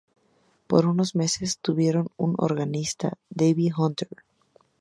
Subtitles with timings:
[0.65, 4.09] Por unos meses tuvieron un organista, Davey Hunter.